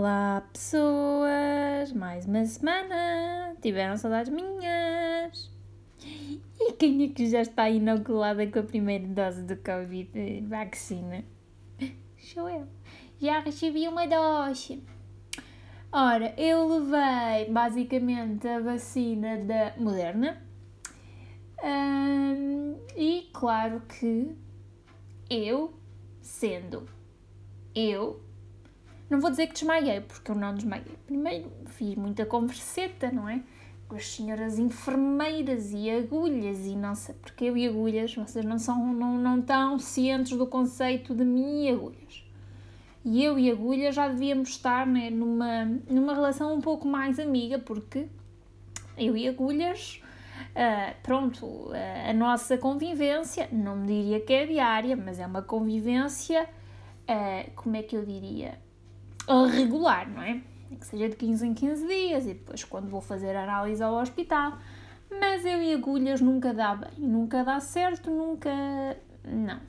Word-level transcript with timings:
Olá 0.00 0.48
pessoas, 0.50 1.92
mais 1.92 2.24
uma 2.24 2.42
semana, 2.46 3.54
tiveram 3.60 3.98
saudades 3.98 4.32
minhas? 4.32 5.50
E 6.58 6.72
quem 6.72 7.04
é 7.04 7.08
que 7.08 7.28
já 7.28 7.42
está 7.42 7.68
inoculada 7.68 8.46
com 8.46 8.60
a 8.60 8.62
primeira 8.62 9.06
dose 9.06 9.42
de 9.42 9.56
Covid 9.56 10.40
vacina? 10.48 11.22
Sou 12.16 12.48
eu, 12.48 12.66
já 13.20 13.40
recebi 13.40 13.86
uma 13.88 14.06
dose. 14.06 14.82
Ora, 15.92 16.32
eu 16.38 16.66
levei 16.66 17.52
basicamente 17.52 18.48
a 18.48 18.58
vacina 18.58 19.36
da 19.44 19.74
Moderna 19.76 20.42
e 22.96 23.28
claro 23.34 23.82
que 23.82 24.34
eu, 25.28 25.74
sendo 26.22 26.88
eu, 27.74 28.29
não 29.10 29.20
vou 29.20 29.28
dizer 29.28 29.48
que 29.48 29.54
desmaiei, 29.54 30.00
porque 30.00 30.30
eu 30.30 30.36
não 30.36 30.54
desmaiei. 30.54 30.96
Primeiro 31.04 31.50
fiz 31.66 31.96
muita 31.96 32.24
converseta, 32.24 33.10
não 33.10 33.28
é? 33.28 33.42
Com 33.88 33.96
as 33.96 34.06
senhoras 34.06 34.56
enfermeiras 34.56 35.72
e 35.72 35.90
agulhas 35.90 36.64
e 36.64 36.76
não 36.76 36.94
sei 36.94 37.16
porque 37.20 37.44
eu 37.44 37.56
e 37.56 37.66
agulhas, 37.66 38.14
vocês 38.14 38.44
não 38.44 38.56
são, 38.56 38.94
não, 38.94 39.18
não 39.18 39.40
estão 39.40 39.80
cientes 39.80 40.38
do 40.38 40.46
conceito 40.46 41.12
de 41.12 41.24
mim 41.24 41.64
e 41.64 41.70
agulhas. 41.70 42.24
E 43.04 43.24
eu 43.24 43.36
e 43.36 43.50
agulhas 43.50 43.96
já 43.96 44.06
devíamos 44.06 44.50
estar 44.50 44.86
né, 44.86 45.10
numa, 45.10 45.64
numa 45.88 46.14
relação 46.14 46.54
um 46.54 46.60
pouco 46.60 46.86
mais 46.86 47.18
amiga, 47.18 47.58
porque 47.58 48.06
eu 48.96 49.16
e 49.16 49.26
agulhas, 49.26 50.00
uh, 50.50 50.94
pronto, 51.02 51.46
uh, 51.46 51.72
a 52.08 52.12
nossa 52.12 52.56
convivência, 52.58 53.48
não 53.50 53.74
me 53.74 53.86
diria 53.88 54.20
que 54.20 54.32
é 54.32 54.46
diária, 54.46 54.96
mas 54.96 55.18
é 55.18 55.26
uma 55.26 55.42
convivência, 55.42 56.48
uh, 57.08 57.50
como 57.56 57.74
é 57.76 57.82
que 57.82 57.96
eu 57.96 58.04
diria? 58.04 58.58
Regular, 59.46 60.08
não 60.08 60.22
é? 60.22 60.40
Que 60.78 60.86
seja 60.86 61.08
de 61.08 61.16
15 61.16 61.46
em 61.46 61.54
15 61.54 61.86
dias 61.86 62.24
e 62.24 62.34
depois 62.34 62.64
quando 62.64 62.88
vou 62.88 63.00
fazer 63.00 63.34
análise 63.36 63.82
ao 63.82 63.94
hospital. 63.94 64.58
Mas 65.10 65.44
eu 65.44 65.60
e 65.62 65.74
agulhas 65.74 66.20
nunca 66.20 66.54
dá 66.54 66.74
bem, 66.74 66.90
nunca 66.98 67.42
dá 67.42 67.58
certo, 67.58 68.10
nunca. 68.10 68.50
Não. 69.24 69.60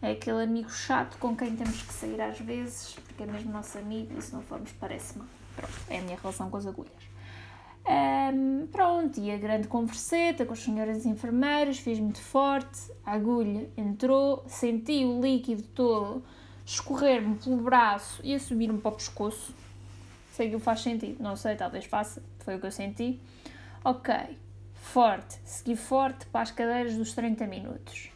É 0.00 0.12
aquele 0.12 0.42
amigo 0.42 0.70
chato 0.70 1.16
com 1.18 1.36
quem 1.36 1.54
temos 1.54 1.82
que 1.82 1.92
sair 1.92 2.20
às 2.20 2.38
vezes, 2.40 2.96
porque 3.06 3.22
é 3.22 3.26
mesmo 3.26 3.52
nosso 3.52 3.78
amigo 3.78 4.18
e 4.18 4.22
se 4.22 4.32
não 4.32 4.42
formos 4.42 4.72
parece 4.72 5.18
mal. 5.18 5.28
Pronto, 5.54 5.74
é 5.88 5.98
a 5.98 6.02
minha 6.02 6.16
relação 6.16 6.50
com 6.50 6.56
as 6.56 6.66
agulhas. 6.66 7.12
Um, 7.84 8.66
pronto, 8.68 9.20
e 9.20 9.30
a 9.30 9.36
grande 9.36 9.68
converseta 9.68 10.46
com 10.46 10.52
as 10.52 10.60
senhoras 10.60 11.04
enfermeiras 11.04 11.78
fez 11.78 11.98
muito 11.98 12.20
forte, 12.20 12.90
a 13.04 13.12
agulha 13.12 13.68
entrou, 13.76 14.44
senti 14.46 15.04
o 15.04 15.20
líquido 15.20 15.62
todo 15.74 16.22
escorrer-me 16.64 17.36
pelo 17.36 17.58
braço 17.58 18.20
e 18.24 18.34
a 18.34 18.38
subir-me 18.38 18.78
para 18.78 18.90
o 18.90 18.94
pescoço. 18.94 19.54
Sei 20.32 20.50
que 20.50 20.58
faz 20.58 20.80
sentido, 20.80 21.22
não 21.22 21.36
sei, 21.36 21.56
talvez 21.56 21.84
faça, 21.84 22.22
foi 22.40 22.56
o 22.56 22.60
que 22.60 22.66
eu 22.66 22.70
senti. 22.70 23.20
Ok, 23.84 24.14
forte, 24.74 25.38
segui 25.44 25.76
forte 25.76 26.26
para 26.26 26.42
as 26.42 26.50
cadeiras 26.50 26.96
dos 26.96 27.12
30 27.12 27.46
minutos. 27.46 28.10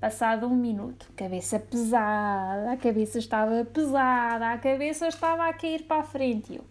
Passado 0.00 0.46
um 0.46 0.56
minuto, 0.56 1.12
cabeça 1.14 1.60
pesada, 1.60 2.72
a 2.72 2.76
cabeça 2.76 3.18
estava 3.18 3.64
pesada, 3.66 4.50
a 4.50 4.58
cabeça 4.58 5.06
estava 5.06 5.46
a 5.46 5.52
cair 5.52 5.82
para 5.82 6.00
a 6.00 6.02
frente. 6.02 6.56
Eu, 6.56 6.64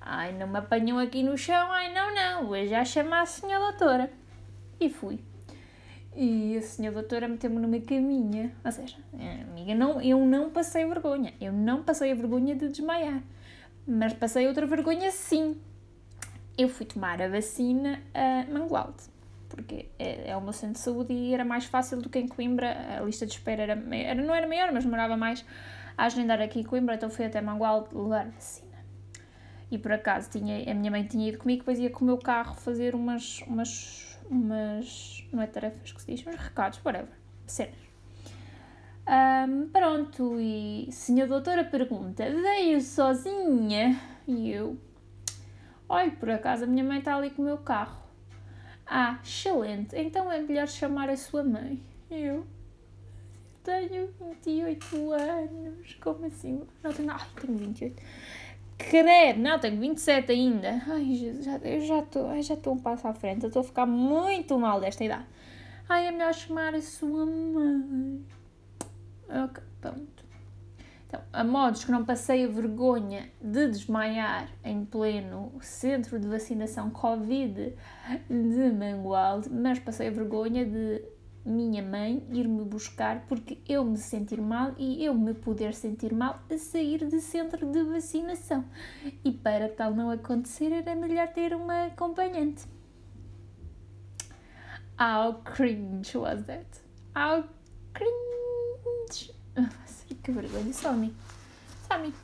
ai, 0.00 0.32
não 0.32 0.46
me 0.46 0.58
apanham 0.58 0.98
aqui 0.98 1.22
no 1.22 1.36
chão, 1.36 1.72
ai, 1.72 1.92
não, 1.94 2.14
não, 2.14 2.46
vou 2.46 2.66
já 2.66 2.84
chamar 2.84 3.22
a 3.22 3.26
senhora 3.26 3.70
doutora. 3.70 4.12
E 4.78 4.90
fui. 4.90 5.18
E 6.16 6.56
a 6.56 6.62
senhora 6.62 6.94
doutora 6.94 7.26
meteu-me 7.26 7.58
numa 7.58 7.80
caminha. 7.80 8.52
Ou 8.64 8.70
seja, 8.70 8.96
amiga, 9.50 9.74
não, 9.74 10.00
eu 10.00 10.24
não 10.24 10.50
passei 10.50 10.84
vergonha. 10.86 11.34
Eu 11.40 11.52
não 11.52 11.82
passei 11.82 12.12
a 12.12 12.14
vergonha 12.14 12.54
de 12.54 12.68
desmaiar. 12.68 13.20
Mas 13.86 14.12
passei 14.12 14.46
outra 14.46 14.66
vergonha 14.66 15.10
sim. 15.10 15.56
Eu 16.56 16.68
fui 16.68 16.86
tomar 16.86 17.20
a 17.20 17.28
vacina 17.28 18.00
a 18.14 18.50
Mangualde. 18.50 19.02
Porque 19.48 19.88
é, 19.98 20.30
é 20.30 20.36
o 20.36 20.40
meu 20.40 20.52
centro 20.52 20.74
de 20.74 20.80
saúde 20.80 21.12
e 21.12 21.34
era 21.34 21.44
mais 21.44 21.64
fácil 21.64 22.00
do 22.00 22.08
que 22.08 22.18
em 22.18 22.28
Coimbra. 22.28 22.98
A 22.98 23.00
lista 23.02 23.26
de 23.26 23.32
espera 23.32 23.62
era, 23.62 23.94
era 23.94 24.22
não 24.22 24.34
era 24.34 24.46
maior, 24.46 24.72
mas 24.72 24.84
demorava 24.84 25.16
mais 25.16 25.44
a 25.98 26.04
agendar 26.04 26.40
aqui 26.40 26.60
em 26.60 26.64
Coimbra. 26.64 26.94
Então 26.94 27.10
fui 27.10 27.24
até 27.24 27.40
Mangualde 27.40 27.88
levar 27.92 28.26
a 28.26 28.30
vacina. 28.30 28.74
E 29.70 29.78
por 29.78 29.90
acaso 29.90 30.30
tinha, 30.30 30.70
a 30.70 30.74
minha 30.74 30.90
mãe 30.90 31.02
tinha 31.04 31.28
ido 31.28 31.38
comigo, 31.38 31.60
depois 31.60 31.80
ia 31.80 31.90
com 31.90 32.04
o 32.04 32.06
meu 32.06 32.18
carro 32.18 32.54
fazer 32.54 32.94
umas, 32.94 33.40
umas 33.42 34.13
umas. 34.30 35.24
não 35.32 35.42
é 35.42 35.46
tarefas 35.46 35.92
que 35.92 36.00
se 36.00 36.14
diz, 36.14 36.26
uns 36.26 36.36
recados, 36.36 36.80
whatever, 36.84 37.12
cenas. 37.46 37.74
Um, 39.06 39.68
pronto, 39.68 40.40
e 40.40 40.88
senhor 40.90 41.28
doutora 41.28 41.64
pergunta: 41.64 42.24
veio 42.24 42.80
sozinha? 42.80 44.00
E 44.26 44.50
eu: 44.50 44.78
olha, 45.88 46.10
por 46.12 46.30
acaso 46.30 46.64
a 46.64 46.66
minha 46.66 46.84
mãe 46.84 46.98
está 46.98 47.16
ali 47.16 47.30
com 47.30 47.42
o 47.42 47.44
meu 47.44 47.58
carro. 47.58 48.02
Ah, 48.86 49.18
excelente, 49.22 49.96
então 49.96 50.30
é 50.30 50.40
melhor 50.40 50.68
chamar 50.68 51.08
a 51.08 51.16
sua 51.16 51.42
mãe. 51.42 51.82
Eu 52.10 52.46
tenho 53.62 54.12
28 54.20 55.12
anos, 55.12 55.94
como 56.00 56.26
assim? 56.26 56.62
Não 56.82 56.92
tenho, 56.92 57.10
ai, 57.10 57.26
tenho 57.40 57.56
28. 57.56 58.02
Credo, 58.76 59.40
não, 59.40 59.58
tenho 59.58 59.78
27 59.78 60.32
ainda. 60.32 60.82
Ai, 60.86 61.14
Jesus, 61.14 61.44
já, 61.44 61.56
eu 61.58 61.80
já 61.80 61.98
estou 62.00 62.42
já 62.42 62.54
estou 62.54 62.74
um 62.74 62.78
passo 62.78 63.06
à 63.06 63.14
frente. 63.14 63.44
Eu 63.44 63.48
estou 63.48 63.60
a 63.60 63.64
ficar 63.64 63.86
muito 63.86 64.58
mal 64.58 64.80
desta 64.80 65.04
idade. 65.04 65.26
Ai, 65.88 66.06
é 66.06 66.10
melhor 66.10 66.32
chamar 66.34 66.74
a 66.74 66.82
sua 66.82 67.24
mãe. 67.26 68.24
Ok, 69.28 69.62
pronto. 69.80 70.24
Então, 71.06 71.20
a 71.32 71.44
modos 71.44 71.84
que 71.84 71.92
não 71.92 72.04
passei 72.04 72.44
a 72.44 72.48
vergonha 72.48 73.30
de 73.40 73.68
desmaiar 73.68 74.48
em 74.64 74.84
pleno 74.84 75.52
centro 75.60 76.18
de 76.18 76.26
vacinação 76.26 76.90
Covid 76.90 77.74
de 78.28 78.72
Mangualde, 78.72 79.48
mas 79.50 79.78
passei 79.78 80.08
a 80.08 80.10
vergonha 80.10 80.64
de 80.64 81.02
minha 81.44 81.82
mãe 81.82 82.26
ir-me 82.30 82.64
buscar 82.64 83.26
porque 83.26 83.58
eu 83.68 83.84
me 83.84 83.98
sentir 83.98 84.40
mal 84.40 84.74
e 84.78 85.04
eu 85.04 85.14
me 85.14 85.34
poder 85.34 85.74
sentir 85.74 86.14
mal 86.14 86.40
a 86.50 86.56
sair 86.56 87.06
de 87.06 87.20
centro 87.20 87.70
de 87.70 87.82
vacinação. 87.82 88.64
E 89.24 89.30
para 89.30 89.68
tal 89.68 89.94
não 89.94 90.10
acontecer 90.10 90.72
era 90.72 90.94
melhor 90.94 91.28
ter 91.28 91.54
uma 91.54 91.86
acompanhante. 91.86 92.64
How 94.98 95.34
cringe 95.44 96.16
was 96.16 96.44
that? 96.44 96.66
How 97.14 97.44
cringe! 97.92 99.34
que 100.22 100.32
vergonha, 100.32 100.72
só 100.72 100.90
a 100.90 100.92
mim. 100.92 101.14
Só 101.86 101.94
a 101.94 101.98
mim. 101.98 102.14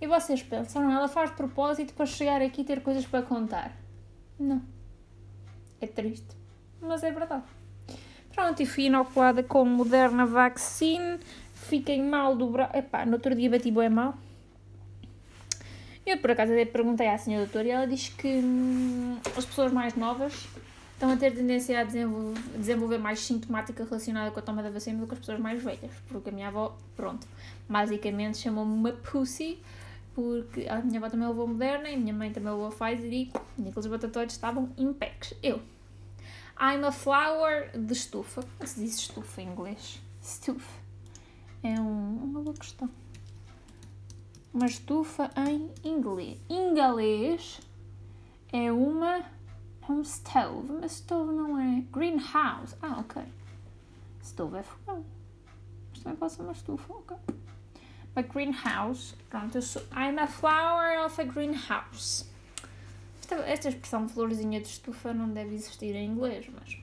E 0.00 0.06
vocês 0.06 0.42
pensam, 0.42 0.90
ela 0.90 1.08
faz 1.08 1.30
de 1.30 1.36
propósito 1.36 1.94
para 1.94 2.06
chegar 2.06 2.42
aqui 2.42 2.60
e 2.60 2.64
ter 2.64 2.82
coisas 2.82 3.06
para 3.06 3.22
contar? 3.22 3.76
Não. 4.38 4.62
É 5.80 5.86
triste, 5.86 6.36
mas 6.80 7.02
é 7.02 7.10
verdade. 7.10 7.44
Pronto, 8.34 8.62
e 8.62 8.66
fui 8.66 8.84
inoculada 8.84 9.42
com 9.42 9.64
Moderna 9.64 10.24
Vaccine. 10.26 11.18
Fiquei 11.54 12.02
mal 12.02 12.36
do 12.36 12.48
braço. 12.48 12.76
Epá, 12.76 13.04
no 13.04 13.12
outro 13.14 13.34
dia 13.34 13.50
bati 13.50 13.70
bem 13.70 13.88
mal. 13.88 14.14
Eu, 16.06 16.18
por 16.18 16.30
acaso, 16.30 16.52
até 16.52 16.64
perguntei 16.64 17.06
à 17.08 17.18
senhora 17.18 17.44
doutora 17.44 17.68
e 17.68 17.70
ela 17.70 17.86
diz 17.86 18.08
que 18.08 18.26
hum, 18.26 19.18
as 19.36 19.44
pessoas 19.44 19.72
mais 19.72 19.94
novas 19.94 20.48
estão 20.94 21.12
a 21.12 21.16
ter 21.16 21.32
tendência 21.32 21.80
a 21.80 21.84
desenvolver, 21.84 22.40
desenvolver 22.56 22.98
mais 22.98 23.20
sintomática 23.20 23.84
relacionada 23.84 24.30
com 24.30 24.38
a 24.38 24.42
toma 24.42 24.62
da 24.62 24.70
vacina 24.70 24.98
do 24.98 25.06
que 25.06 25.14
as 25.14 25.20
pessoas 25.20 25.38
mais 25.38 25.62
velhas. 25.62 25.92
Porque 26.08 26.30
a 26.30 26.32
minha 26.32 26.48
avó, 26.48 26.76
pronto, 26.96 27.26
basicamente 27.68 28.38
chamou-me 28.38 28.72
uma 28.72 28.92
pussy, 28.92 29.58
porque 30.14 30.66
a 30.68 30.80
minha 30.80 30.98
avó 30.98 31.08
também 31.08 31.28
levou 31.28 31.46
Moderna 31.46 31.88
e 31.88 31.94
a 31.94 31.98
minha 31.98 32.12
mãe 32.12 32.32
também 32.32 32.52
levou 32.52 32.70
Pfizer 32.70 33.12
e 33.12 33.30
aqueles 33.68 33.86
batatóides 33.86 34.34
estavam 34.34 34.70
impecs. 34.76 35.34
Eu, 35.42 35.60
I'm 36.62 36.84
a 36.84 36.92
flower 36.92 37.70
de 37.72 37.94
estufa. 37.94 38.42
Como 38.42 38.68
se 38.68 38.80
diz 38.80 38.96
estufa 38.96 39.40
em 39.40 39.48
inglês? 39.48 39.98
Stuff. 40.22 40.62
É 41.62 41.80
um, 41.80 42.16
uma 42.22 42.42
boa 42.42 42.54
questão. 42.54 42.90
Uma 44.52 44.66
estufa 44.66 45.30
em 45.36 45.70
inglês. 45.82 46.38
Inglês 46.50 47.62
é 48.52 48.70
uma. 48.70 49.24
É 49.88 49.90
um 49.90 50.04
stove. 50.04 50.70
Mas 50.78 50.92
stove 50.92 51.32
não 51.32 51.58
é. 51.58 51.80
Greenhouse. 51.90 52.76
Ah, 52.82 52.98
ok. 53.00 53.22
Stove 54.22 54.58
é 54.58 54.62
fogão. 54.62 55.02
Mas 55.90 56.02
também 56.02 56.18
pode 56.18 56.32
ser 56.34 56.42
uma 56.42 56.52
estufa, 56.52 56.92
ok. 56.92 57.16
But 58.14 58.28
greenhouse. 58.30 59.14
Pronto, 59.30 59.56
eu 59.56 59.62
sou. 59.62 59.80
I'm 59.92 60.18
a 60.18 60.26
flower 60.26 61.06
of 61.06 61.18
a 61.18 61.24
greenhouse. 61.24 62.29
Esta, 63.30 63.48
esta 63.48 63.68
expressão 63.68 64.08
florzinha 64.08 64.60
de 64.60 64.66
estufa 64.66 65.14
não 65.14 65.28
deve 65.28 65.54
existir 65.54 65.94
em 65.94 66.10
inglês, 66.10 66.50
mas 66.52 66.80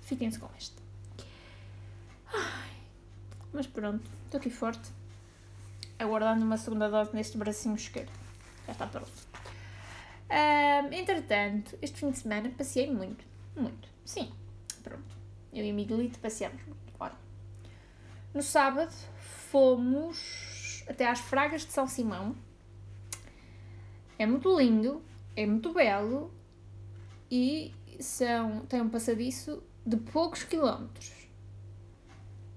fiquem-se 0.00 0.38
com 0.38 0.48
esta. 0.56 0.80
Ai, 2.32 2.70
mas 3.52 3.66
pronto, 3.66 4.10
estou 4.24 4.40
aqui 4.40 4.48
forte. 4.48 4.90
Aguardando 5.98 6.46
uma 6.46 6.56
segunda 6.56 6.88
dose 6.88 7.14
neste 7.14 7.36
bracinho 7.36 7.74
esquerdo. 7.74 8.10
Já 8.66 8.72
está 8.72 8.86
pronto. 8.86 9.12
Um, 10.30 10.92
entretanto, 10.94 11.76
este 11.82 11.98
fim 11.98 12.10
de 12.10 12.20
semana 12.20 12.48
passei 12.56 12.90
muito. 12.90 13.22
Muito. 13.54 13.86
Sim, 14.06 14.32
pronto. 14.82 15.14
Eu 15.52 15.62
e 15.62 15.72
o 15.72 15.74
Miguelito 15.74 16.18
passeamos 16.20 16.64
muito. 16.64 16.94
Olha. 16.98 17.16
No 18.32 18.40
sábado 18.40 18.94
fomos 19.50 20.84
até 20.88 21.06
às 21.06 21.20
Fragas 21.20 21.66
de 21.66 21.72
São 21.72 21.86
Simão 21.86 22.34
é 24.18 24.26
muito 24.26 24.56
lindo, 24.56 25.02
é 25.36 25.46
muito 25.46 25.72
belo 25.72 26.32
e 27.30 27.72
são, 28.00 28.60
tem 28.66 28.80
um 28.80 28.88
passadiço 28.88 29.62
de 29.84 29.96
poucos 29.96 30.44
quilómetros. 30.44 31.12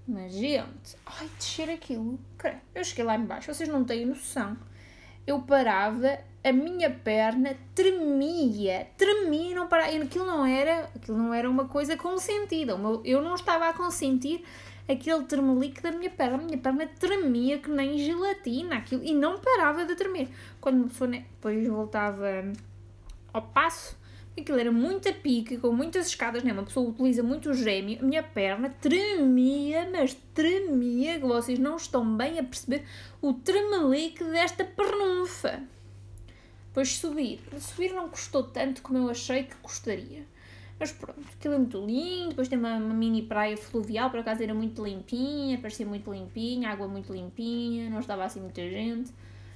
Mas, 0.06 0.32
gente, 0.32 0.96
ai, 1.04 1.28
descer 1.36 1.68
aquilo, 1.68 2.18
eu 2.74 2.84
cheguei 2.84 3.04
lá 3.04 3.16
embaixo, 3.16 3.52
vocês 3.52 3.68
não 3.68 3.84
têm 3.84 4.06
noção. 4.06 4.56
Eu 5.26 5.40
parava, 5.40 6.20
a 6.44 6.52
minha 6.52 6.88
perna 6.88 7.56
tremia, 7.74 8.86
tremia, 8.96 9.56
não 9.56 9.66
parava. 9.66 9.90
Aquilo 9.96 10.24
não 10.24 10.46
era, 10.46 10.88
aquilo 10.94 11.18
não 11.18 11.34
era 11.34 11.50
uma 11.50 11.66
coisa 11.66 11.96
consentida. 11.96 12.74
Eu 13.04 13.20
não 13.20 13.34
estava 13.34 13.68
a 13.68 13.72
consentir 13.72 14.44
aquele 14.88 15.24
tremelique 15.24 15.82
da 15.82 15.92
minha 15.92 16.10
perna. 16.10 16.36
A 16.36 16.42
minha 16.42 16.58
perna 16.58 16.86
tremia 16.86 17.58
que 17.58 17.70
nem 17.70 17.98
gelatina 17.98 18.76
aquilo, 18.76 19.02
e 19.04 19.14
não 19.14 19.38
parava 19.38 19.84
de 19.84 19.94
tremer. 19.94 20.28
Quando 20.60 20.76
uma 20.76 20.88
pessoa 20.88 21.08
depois 21.10 21.66
voltava 21.68 22.26
ao 23.32 23.42
passo, 23.42 23.96
aquilo 24.38 24.58
era 24.58 24.72
muito 24.72 25.08
a 25.08 25.12
pique, 25.12 25.56
com 25.56 25.72
muitas 25.72 26.08
escadas, 26.08 26.42
né? 26.42 26.52
uma 26.52 26.64
pessoa 26.64 26.90
utiliza 26.90 27.22
muito 27.22 27.50
o 27.50 27.54
gêmeo, 27.54 27.98
a 28.00 28.04
minha 28.04 28.22
perna 28.22 28.68
tremia, 28.68 29.88
mas 29.90 30.16
tremia, 30.34 31.18
que 31.18 31.26
vocês 31.26 31.58
não 31.58 31.76
estão 31.76 32.16
bem 32.16 32.38
a 32.38 32.44
perceber 32.44 32.84
o 33.20 33.32
tremelique 33.32 34.22
desta 34.24 34.64
pernunfa. 34.64 35.62
Depois 36.68 36.96
subir. 36.96 37.40
Subir 37.58 37.94
não 37.94 38.08
custou 38.10 38.42
tanto 38.42 38.82
como 38.82 38.98
eu 38.98 39.08
achei 39.08 39.44
que 39.44 39.56
custaria. 39.56 40.26
Mas 40.78 40.92
pronto, 40.92 41.20
aquilo 41.32 41.54
é 41.54 41.58
muito 41.58 41.84
lindo. 41.84 42.30
Depois 42.30 42.48
tem 42.48 42.58
uma, 42.58 42.76
uma, 42.76 42.94
mini 42.94 43.22
praia 43.22 43.56
fluvial, 43.56 44.10
por 44.10 44.20
acaso 44.20 44.42
era 44.42 44.54
muito 44.54 44.84
limpinha, 44.84 45.58
parecia 45.58 45.86
muito 45.86 46.12
limpinha, 46.12 46.70
água 46.70 46.86
muito 46.86 47.12
limpinha, 47.12 47.88
não 47.88 48.00
estava 48.00 48.24
assim 48.24 48.40
muita 48.40 48.60
gente. 48.62 49.10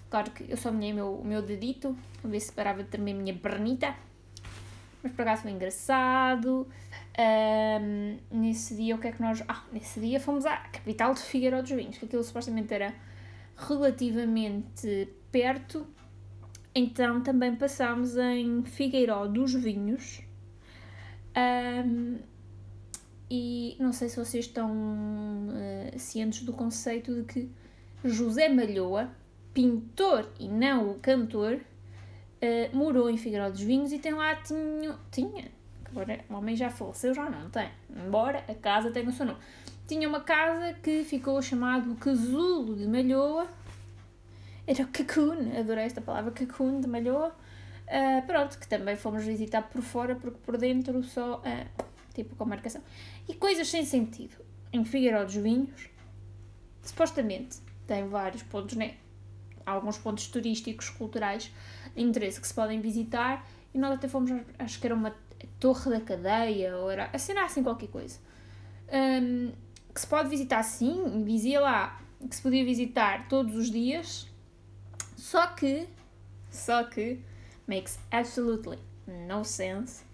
Claro 0.08 0.30
que 0.30 0.50
eu 0.50 0.56
só 0.56 0.72
molhei 0.72 0.92
o 0.92 0.94
meu, 0.94 1.14
o 1.16 1.24
meu 1.24 1.42
dedito, 1.42 1.96
a 2.24 2.28
ver 2.28 2.40
se 2.40 2.50
parava 2.52 2.82
de 2.82 2.88
tremer 2.88 3.14
a 3.14 3.18
minha 3.18 3.34
pernita. 3.34 3.94
Mas 5.02 5.12
por 5.12 5.22
acaso 5.22 5.42
foi 5.42 5.50
engraçado. 5.52 6.66
Um, 7.18 8.16
nesse 8.30 8.74
dia, 8.74 8.96
o 8.96 8.98
que 8.98 9.08
é 9.08 9.12
que 9.12 9.20
nós. 9.20 9.42
Ah, 9.46 9.64
nesse 9.72 10.00
dia 10.00 10.18
fomos 10.18 10.46
à 10.46 10.56
capital 10.56 11.14
de 11.14 11.20
Figueiró 11.20 11.60
dos 11.60 11.70
Vinhos, 11.70 11.98
que 11.98 12.06
aquilo 12.06 12.22
supostamente 12.22 12.72
era 12.72 12.94
relativamente 13.56 15.08
perto. 15.30 15.86
Então 16.74 17.20
também 17.20 17.54
passámos 17.56 18.16
em 18.16 18.62
Figueiró 18.64 19.26
dos 19.26 19.52
Vinhos 19.54 20.22
um, 21.36 22.18
e 23.30 23.76
não 23.78 23.92
sei 23.92 24.08
se 24.08 24.16
vocês 24.16 24.46
estão 24.46 24.70
uh, 24.70 25.98
cientes 25.98 26.42
do 26.42 26.52
conceito 26.52 27.14
de 27.14 27.22
que 27.22 27.50
José 28.04 28.48
Malhoa, 28.48 29.10
pintor 29.54 30.28
e 30.38 30.48
não 30.48 30.90
o 30.90 30.94
cantor, 30.98 31.54
uh, 31.54 32.76
morou 32.76 33.08
em 33.08 33.16
Figueiró 33.16 33.48
dos 33.48 33.60
Vinhos 33.60 33.92
e 33.92 33.98
tem 33.98 34.14
lá 34.14 34.34
tinha, 34.36 34.98
tinha 35.10 35.50
agora 35.90 36.24
o 36.28 36.34
homem 36.34 36.56
já 36.56 36.70
faleceu, 36.70 37.12
já 37.14 37.28
não 37.28 37.50
tem, 37.50 37.68
embora 37.90 38.44
a 38.48 38.54
casa 38.54 38.90
tenha 38.90 39.08
o 39.08 39.12
seu 39.12 39.26
nome. 39.26 39.38
Tinha 39.86 40.08
uma 40.08 40.20
casa 40.20 40.72
que 40.74 41.04
ficou 41.04 41.40
chamado 41.42 41.94
Casulo 41.96 42.76
de 42.76 42.86
Malhoa, 42.86 43.48
era 44.66 44.84
o 44.84 44.86
Cocoon, 44.86 45.58
adorei 45.58 45.84
esta 45.84 46.00
palavra, 46.00 46.30
Cocoon 46.30 46.80
de 46.80 46.86
Malhoa, 46.86 47.34
Uh, 47.90 48.24
pronto, 48.24 48.56
que 48.56 48.68
também 48.68 48.94
fomos 48.94 49.24
visitar 49.24 49.62
por 49.62 49.82
fora, 49.82 50.14
porque 50.14 50.38
por 50.38 50.56
dentro 50.56 51.02
só, 51.02 51.38
uh, 51.38 51.84
tipo, 52.14 52.36
com 52.36 52.44
marcação. 52.44 52.80
E 53.28 53.34
coisas 53.34 53.68
sem 53.68 53.84
sentido. 53.84 54.36
Em 54.72 54.84
Figueiró 54.84 55.24
dos 55.24 55.34
Vinhos, 55.34 55.88
supostamente, 56.82 57.58
tem 57.88 58.06
vários 58.08 58.44
pontos, 58.44 58.76
né? 58.76 58.94
Alguns 59.66 59.98
pontos 59.98 60.28
turísticos, 60.28 60.88
culturais, 60.90 61.50
de 61.96 62.02
interesse 62.02 62.40
que 62.40 62.46
se 62.46 62.54
podem 62.54 62.80
visitar. 62.80 63.44
E 63.74 63.78
nós 63.78 63.94
até 63.94 64.06
fomos, 64.06 64.30
acho 64.56 64.80
que 64.80 64.86
era 64.86 64.94
uma 64.94 65.12
torre 65.58 65.90
da 65.90 66.00
cadeia, 66.00 66.76
ou 66.76 66.90
era, 66.90 67.10
assim, 67.12 67.32
assim 67.32 67.62
qualquer 67.64 67.88
coisa. 67.88 68.18
Um, 68.92 69.50
que 69.92 70.00
se 70.00 70.06
pode 70.06 70.28
visitar 70.28 70.62
sim, 70.62 71.24
dizia 71.24 71.60
lá 71.60 72.00
que 72.28 72.36
se 72.36 72.42
podia 72.42 72.64
visitar 72.64 73.28
todos 73.28 73.56
os 73.56 73.70
dias, 73.70 74.28
só 75.16 75.46
que, 75.48 75.88
só 76.50 76.84
que, 76.84 77.20
makes 77.66 77.98
absolutely 78.10 78.78
no 79.06 79.44
sense. 79.44 80.04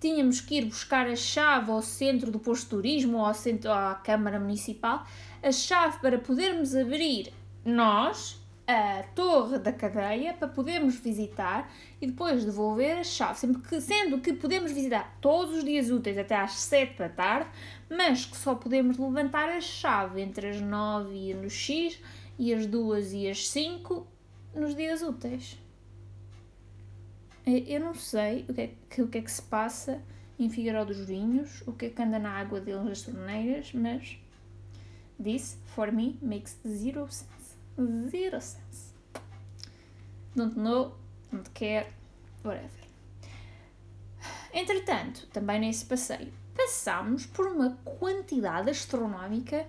Tínhamos 0.00 0.40
que 0.40 0.56
ir 0.56 0.66
buscar 0.66 1.06
a 1.06 1.16
chave 1.16 1.70
ao 1.70 1.80
centro 1.80 2.30
do 2.30 2.38
posto 2.38 2.64
de 2.64 2.70
turismo 2.70 3.18
ou 3.18 3.24
ao 3.24 3.34
centro, 3.34 3.70
à 3.70 3.94
Câmara 3.94 4.38
Municipal, 4.38 5.06
a 5.42 5.50
chave 5.50 5.98
para 5.98 6.18
podermos 6.18 6.74
abrir 6.74 7.32
nós 7.64 8.38
a 8.66 9.02
torre 9.14 9.58
da 9.58 9.72
cadeia 9.72 10.32
para 10.32 10.48
podermos 10.48 10.96
visitar 10.96 11.70
e 12.00 12.06
depois 12.06 12.44
devolver 12.44 12.98
a 12.98 13.04
chave, 13.04 13.38
sempre 13.38 13.62
que, 13.62 13.80
sendo 13.80 14.20
que 14.20 14.32
podemos 14.32 14.72
visitar 14.72 15.16
todos 15.20 15.58
os 15.58 15.64
dias 15.64 15.90
úteis 15.90 16.16
até 16.16 16.36
às 16.36 16.52
7 16.52 16.98
da 16.98 17.08
tarde, 17.08 17.48
mas 17.90 18.24
que 18.24 18.36
só 18.36 18.54
podemos 18.54 18.96
levantar 18.96 19.48
a 19.50 19.60
chave 19.60 20.22
entre 20.22 20.48
as 20.48 20.60
9 20.60 21.14
e 21.14 21.34
no 21.34 21.50
X 21.50 22.00
e 22.38 22.54
as 22.54 22.66
2 22.66 23.12
e 23.12 23.28
as 23.28 23.48
5 23.48 24.06
nos 24.54 24.74
dias 24.74 25.02
úteis. 25.02 25.58
Eu 27.46 27.80
não 27.80 27.94
sei 27.94 28.46
o 28.48 28.54
que, 28.54 28.60
é, 28.62 28.74
que, 28.88 29.02
o 29.02 29.08
que 29.08 29.18
é 29.18 29.22
que 29.22 29.30
se 29.30 29.42
passa 29.42 30.00
em 30.38 30.48
Figueiró 30.48 30.82
dos 30.84 30.98
Vinhos, 30.98 31.62
o 31.66 31.72
que 31.72 31.86
é 31.86 31.90
que 31.90 32.02
anda 32.02 32.18
na 32.18 32.30
água 32.30 32.58
deles 32.58 32.84
das 32.86 33.02
torneiras, 33.02 33.70
mas 33.74 34.18
this, 35.22 35.58
for 35.66 35.92
me, 35.92 36.18
makes 36.22 36.58
zero 36.66 37.06
sense. 37.10 37.56
Zero 38.10 38.40
sense. 38.40 38.94
Don't 40.34 40.58
know, 40.58 40.96
don't 41.30 41.50
care, 41.50 41.86
whatever. 42.42 42.70
Entretanto, 44.52 45.26
também 45.26 45.60
nesse 45.60 45.84
passeio, 45.84 46.32
passámos 46.56 47.26
por 47.26 47.46
uma 47.46 47.76
quantidade 47.84 48.70
astronómica 48.70 49.66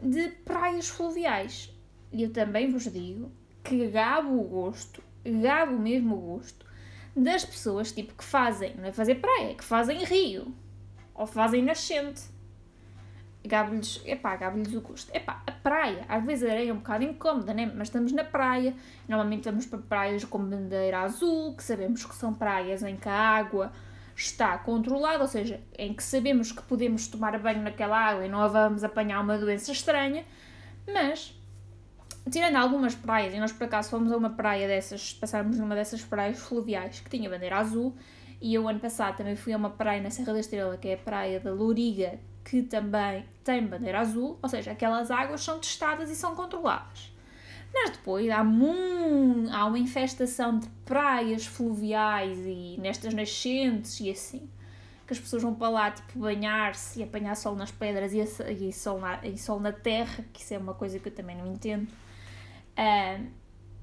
de 0.00 0.28
praias 0.28 0.88
fluviais. 0.88 1.74
E 2.12 2.22
eu 2.22 2.32
também 2.32 2.70
vos 2.70 2.84
digo 2.84 3.32
que 3.64 3.88
gabo 3.88 4.40
o 4.40 4.44
gosto, 4.44 5.02
gabo 5.24 5.76
mesmo 5.76 6.16
o 6.16 6.36
gosto 6.36 6.69
das 7.14 7.44
pessoas 7.44 7.92
tipo 7.92 8.14
que 8.14 8.24
fazem, 8.24 8.74
não 8.76 8.84
é 8.84 8.92
fazer 8.92 9.16
praia, 9.16 9.54
que 9.54 9.64
fazem 9.64 10.04
rio 10.04 10.54
ou 11.14 11.26
fazem 11.26 11.62
nascente. 11.62 12.22
Gabo-lhes, 13.44 14.02
epá, 14.04 14.36
gabo-lhes 14.36 14.72
o 14.74 14.80
gosto. 14.82 15.14
Epá, 15.14 15.42
a 15.46 15.52
praia, 15.52 16.04
às 16.08 16.24
vezes 16.24 16.48
a 16.48 16.52
areia 16.52 16.70
é 16.70 16.72
um 16.72 16.76
bocado 16.76 17.04
incómoda, 17.04 17.54
né? 17.54 17.70
mas 17.74 17.88
estamos 17.88 18.12
na 18.12 18.22
praia, 18.22 18.74
normalmente 19.08 19.44
vamos 19.44 19.66
para 19.66 19.78
praias 19.78 20.24
com 20.24 20.38
bandeira 20.38 21.00
azul, 21.00 21.54
que 21.54 21.62
sabemos 21.62 22.04
que 22.04 22.14
são 22.14 22.34
praias 22.34 22.82
em 22.82 22.96
que 22.96 23.08
a 23.08 23.18
água 23.18 23.72
está 24.14 24.58
controlada, 24.58 25.22
ou 25.22 25.28
seja, 25.28 25.60
em 25.78 25.94
que 25.94 26.02
sabemos 26.02 26.52
que 26.52 26.62
podemos 26.62 27.08
tomar 27.08 27.38
banho 27.38 27.62
naquela 27.62 27.98
água 27.98 28.26
e 28.26 28.28
não 28.28 28.42
a 28.42 28.48
vamos 28.48 28.84
apanhar 28.84 29.22
uma 29.22 29.38
doença 29.38 29.72
estranha, 29.72 30.24
mas 30.86 31.34
tirando 32.30 32.56
algumas 32.56 32.94
praias, 32.94 33.32
e 33.32 33.38
nós 33.38 33.52
por 33.52 33.64
acaso 33.64 33.90
fomos 33.90 34.10
a 34.12 34.16
uma 34.16 34.30
praia 34.30 34.66
dessas, 34.66 35.12
passámos 35.12 35.58
numa 35.58 35.74
dessas 35.74 36.02
praias 36.02 36.38
fluviais 36.38 37.00
que 37.00 37.08
tinha 37.08 37.30
bandeira 37.30 37.56
azul, 37.56 37.94
e 38.40 38.54
eu 38.54 38.68
ano 38.68 38.80
passado 38.80 39.16
também 39.16 39.36
fui 39.36 39.52
a 39.52 39.56
uma 39.56 39.70
praia 39.70 40.02
na 40.02 40.10
Serra 40.10 40.32
da 40.32 40.40
Estrela, 40.40 40.76
que 40.76 40.88
é 40.88 40.94
a 40.94 40.98
praia 40.98 41.38
da 41.38 41.52
Louriga, 41.52 42.18
que 42.44 42.62
também 42.62 43.24
tem 43.44 43.66
bandeira 43.66 44.00
azul, 44.00 44.38
ou 44.42 44.48
seja, 44.48 44.72
aquelas 44.72 45.10
águas 45.10 45.42
são 45.42 45.58
testadas 45.58 46.10
e 46.10 46.16
são 46.16 46.34
controladas. 46.34 47.12
Mas 47.72 47.90
depois 47.90 48.28
há, 48.30 48.40
há 48.40 49.64
uma 49.66 49.78
infestação 49.78 50.58
de 50.58 50.68
praias 50.84 51.46
fluviais 51.46 52.38
e 52.38 52.76
nestas 52.80 53.14
nascentes 53.14 54.00
e 54.00 54.10
assim, 54.10 54.48
que 55.06 55.12
as 55.12 55.20
pessoas 55.20 55.42
vão 55.42 55.54
para 55.54 55.68
lá 55.68 55.90
tipo 55.90 56.18
banhar-se 56.18 57.00
e 57.00 57.02
apanhar 57.02 57.36
sol 57.36 57.54
nas 57.54 57.70
pedras 57.70 58.12
e, 58.12 58.20
e, 58.20 58.72
sol 58.72 58.98
na, 59.00 59.24
e 59.24 59.38
sol 59.38 59.60
na 59.60 59.72
terra, 59.72 60.24
que 60.32 60.40
isso 60.40 60.54
é 60.54 60.58
uma 60.58 60.74
coisa 60.74 60.98
que 60.98 61.08
eu 61.08 61.14
também 61.14 61.36
não 61.36 61.52
entendo. 61.52 61.86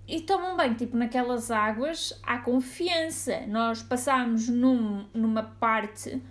E 0.08 0.22
tomam 0.22 0.56
bem, 0.56 0.74
tipo, 0.74 0.96
naquelas 0.96 1.52
águas 1.52 2.18
há 2.24 2.38
confiança. 2.38 3.46
Nós 3.48 3.84
passámos 3.84 4.48
num, 4.48 5.06
numa 5.14 5.44
parte 5.44 6.22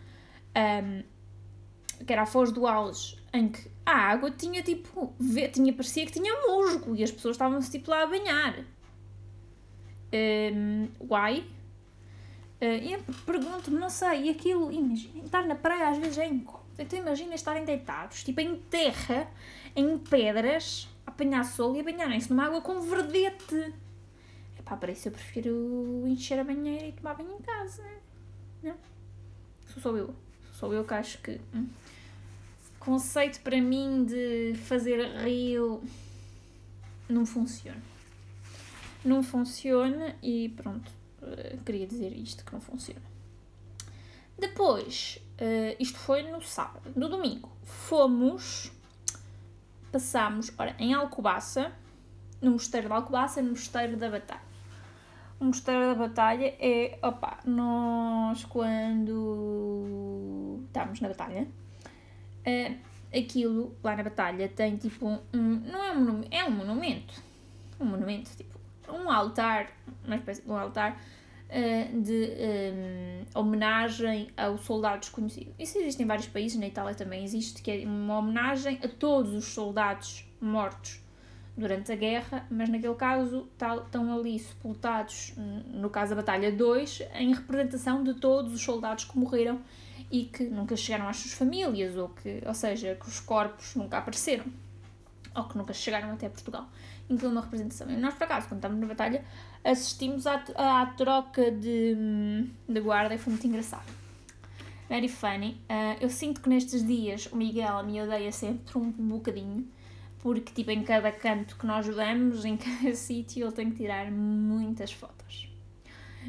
um, 0.57 1.03
que 2.05 2.13
era 2.13 2.23
a 2.23 2.27
Foz 2.27 2.51
do 2.51 2.67
Alves, 2.67 3.17
em 3.33 3.49
que 3.49 3.71
a 3.85 3.93
água 3.93 4.31
tinha 4.31 4.63
tipo, 4.63 5.15
tinha, 5.53 5.73
parecia 5.75 6.07
que 6.07 6.13
tinha 6.13 6.33
musgo 6.47 6.97
e 6.97 7.05
as 7.05 7.11
pessoas 7.11 7.37
estavam-se 7.37 7.71
tipo 7.71 7.91
lá 7.91 8.03
a 8.03 8.07
banhar. 8.07 8.65
Um, 10.13 10.89
why? 11.01 11.45
Uh, 12.59 13.13
pergunto-me, 13.27 13.79
não 13.79 13.91
sei, 13.91 14.25
e 14.25 14.31
aquilo, 14.31 14.73
imagina, 14.73 15.25
estar 15.25 15.47
na 15.47 15.55
praia 15.55 15.91
às 15.91 15.99
vezes 15.99 16.17
é 16.17 16.27
incómodo. 16.27 16.65
Então 16.79 16.99
imagina 16.99 17.35
estarem 17.35 17.65
deitados, 17.65 18.25
tipo 18.25 18.41
em 18.41 18.57
terra, 18.57 19.31
em 19.75 19.99
pedras, 19.99 20.89
apanhar 21.07 21.45
sol 21.45 21.77
e 21.77 21.83
banharem-se 21.83 22.29
numa 22.31 22.47
água 22.47 22.61
com 22.61 22.81
verdete. 22.81 23.73
Epá, 24.59 24.77
para 24.77 24.93
isso 24.93 25.09
eu 25.09 25.13
prefiro 25.13 26.05
encher 26.07 26.39
a 26.39 26.45
banheira 26.45 26.87
e 26.87 26.93
tomar 26.93 27.15
banho 27.15 27.33
em 27.39 27.41
casa. 27.41 27.85
Não? 28.63 28.75
Sou 29.73 29.83
só 29.83 29.97
eu. 29.97 30.15
Sou 30.53 30.75
eu 30.75 30.85
que 30.85 30.95
acho 30.95 31.19
que. 31.23 31.41
Hum. 31.55 31.69
Conceito 32.79 33.41
para 33.41 33.61
mim 33.61 34.05
de 34.05 34.55
fazer 34.55 35.05
rio 35.19 35.83
não 37.09 37.25
funciona. 37.27 37.83
não 39.05 39.23
funciona 39.23 40.17
e 40.23 40.49
pronto, 40.51 40.91
uh, 41.23 41.59
queria 41.65 41.87
dizer 41.87 42.13
isto 42.13 42.45
que 42.45 42.53
não 42.53 42.61
funciona. 42.61 43.03
Depois, 44.39 45.19
uh, 45.41 45.77
isto 45.79 45.99
foi 45.99 46.23
no 46.25 46.43
sábado, 46.43 46.93
no 46.95 47.09
domingo, 47.09 47.51
fomos, 47.63 48.71
passámos, 49.97 50.53
ora, 50.59 50.77
em 50.79 50.93
Alcobaça, 50.93 51.73
no 52.43 52.51
Mosteiro 52.51 52.87
da 52.87 52.97
Alcobaça, 52.97 53.41
no 53.41 53.49
Mosteiro 53.51 53.97
da 53.97 54.11
Batalha. 54.11 54.43
O 55.41 55.47
Mosteiro 55.47 55.87
da 55.87 55.95
Batalha 55.95 56.55
é, 56.61 56.99
opa, 57.01 57.39
nós 57.47 58.45
quando 58.45 59.81
estávamos 60.67 61.01
na 61.01 61.09
batalha, 61.09 61.49
uh, 62.47 62.77
aquilo 63.19 63.75
lá 63.83 63.97
na 63.97 64.03
batalha 64.03 64.47
tem 64.51 64.77
tipo 64.77 65.07
um, 65.07 65.19
não 65.33 65.83
é 65.83 65.93
um 65.93 66.01
monumento, 66.01 66.29
é 66.31 66.45
um 66.45 66.51
monumento, 66.51 67.15
um 67.81 67.87
monumento, 67.87 68.37
tipo, 68.37 68.61
um 68.91 69.11
altar, 69.11 69.69
uma 70.05 70.17
espécie 70.17 70.43
de 70.43 70.51
um 70.51 70.59
altar 70.59 71.01
uh, 71.51 72.01
de 72.03 72.31
um, 73.35 73.41
homenagem 73.41 74.29
ao 74.37 74.59
soldado 74.59 75.01
desconhecido. 75.01 75.55
Isso 75.59 75.79
existe 75.79 76.03
em 76.03 76.07
vários 76.07 76.27
países, 76.27 76.59
na 76.59 76.67
Itália 76.67 76.95
também 76.95 77.25
existe, 77.25 77.63
que 77.63 77.71
é 77.71 77.87
uma 77.87 78.19
homenagem 78.19 78.79
a 78.83 78.89
todos 78.89 79.33
os 79.33 79.45
soldados 79.47 80.25
mortos 80.41 81.01
durante 81.57 81.91
a 81.91 81.97
guerra, 81.97 82.47
mas 82.51 82.69
naquele 82.69 82.95
caso 82.95 83.49
estão 83.53 84.15
ali 84.15 84.39
sepultados, 84.39 85.33
no 85.67 85.89
caso 85.89 86.11
da 86.11 86.17
Batalha 86.17 86.53
2, 86.53 87.03
em 87.15 87.35
representação 87.35 88.05
de 88.05 88.15
todos 88.15 88.53
os 88.53 88.61
soldados 88.61 89.05
que 89.05 89.19
morreram 89.19 89.61
e 90.11 90.25
que 90.25 90.45
nunca 90.45 90.77
chegaram 90.77 91.09
às 91.09 91.17
suas 91.17 91.33
famílias, 91.33 91.97
ou, 91.97 92.11
que, 92.11 92.43
ou 92.47 92.55
seja, 92.55 92.95
que 92.95 93.09
os 93.09 93.21
corpos 93.21 93.75
nunca 93.75 93.99
apareceram, 93.99 94.45
ou 95.35 95.45
que 95.45 95.57
nunca 95.57 95.73
chegaram 95.73 96.13
até 96.13 96.29
Portugal. 96.29 96.69
Inclui 97.09 97.33
uma 97.33 97.41
representação. 97.41 97.89
E 97.91 97.97
nós, 97.97 98.15
por 98.15 98.25
acaso, 98.25 98.49
quando 98.49 98.59
estávamos 98.59 98.83
na 98.83 98.89
batalha, 98.89 99.25
assistimos 99.67 100.27
à, 100.27 100.43
à 100.57 100.87
troca 100.87 101.51
de, 101.51 101.97
de 102.69 102.81
guarda 102.81 103.15
e 103.15 103.19
foi 103.19 103.33
muito 103.33 103.47
engraçado. 103.47 103.87
Very 104.89 105.09
funny. 105.09 105.61
Uh, 105.69 105.97
eu 106.01 106.09
sinto 106.09 106.41
que 106.41 106.49
nestes 106.49 106.87
dias 106.87 107.27
o 107.33 107.37
Miguel 107.37 107.83
me 107.85 108.01
odeia 108.01 108.31
sempre 108.31 108.79
um 108.79 108.91
bocadinho, 108.91 109.67
porque 110.21 110.53
tipo 110.53 110.71
em 110.71 110.85
cada 110.85 111.11
canto 111.11 111.57
que 111.57 111.67
nós 111.67 111.87
damos, 111.89 112.45
em 112.47 112.57
cada 112.57 112.95
sítio, 112.95 113.47
ele 113.47 113.53
tem 113.53 113.71
que 113.71 113.77
tirar 113.77 114.11
muitas 114.11 114.93
fotos. 114.93 115.49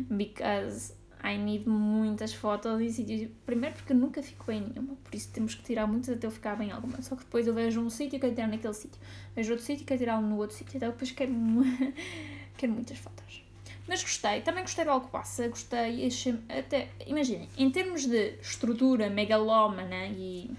Because 0.09 0.93
I 1.23 1.37
need 1.37 1.67
muitas 1.67 2.33
fotos 2.33 2.81
e 2.81 2.91
sítios. 2.91 3.29
Primeiro 3.45 3.75
porque 3.75 3.93
eu 3.93 3.97
nunca 3.97 4.23
fico 4.23 4.45
bem 4.45 4.61
nenhuma, 4.61 4.95
por 4.95 5.13
isso 5.13 5.31
temos 5.31 5.53
que 5.53 5.63
tirar 5.63 5.85
muitas 5.85 6.15
até 6.15 6.25
eu 6.25 6.31
ficar 6.31 6.55
bem 6.55 6.71
alguma. 6.71 7.01
Só 7.01 7.15
que 7.15 7.23
depois 7.23 7.45
eu 7.45 7.53
vejo 7.53 7.79
um 7.81 7.89
sítio 7.89 8.17
e 8.17 8.19
quero 8.19 8.33
tirar 8.33 8.47
naquele 8.47 8.73
sítio. 8.73 8.99
Vejo 9.35 9.51
outro 9.51 9.65
sítio 9.65 9.83
e 9.83 9.85
quero 9.85 9.99
tirar 9.99 10.21
no 10.21 10.37
outro 10.37 10.55
sítio. 10.55 10.77
Então 10.77 10.89
depois 10.89 11.11
quero, 11.11 11.33
quero 12.57 12.73
muitas 12.73 12.97
fotos. 12.97 13.43
Mas 13.87 14.01
gostei, 14.01 14.41
também 14.41 14.63
gostei 14.63 14.83
do 14.83 14.91
Alcobaça, 14.91 15.47
gostei, 15.47 16.05
até, 16.49 16.89
imaginem, 17.05 17.47
em 17.57 17.71
termos 17.71 18.05
de 18.05 18.37
estrutura 18.41 19.09
megalómana 19.09 20.07
e, 20.07 20.51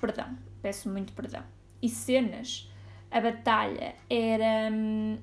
perdão, 0.00 0.36
peço 0.60 0.88
muito 0.88 1.12
perdão, 1.12 1.44
e 1.80 1.88
cenas, 1.88 2.68
a 3.12 3.20
batalha 3.20 3.94
era, 4.08 4.72
hum, 4.72 5.18